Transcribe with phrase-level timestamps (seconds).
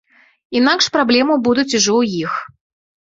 [0.59, 2.33] Інакш праблемы будуць ужо ў іх.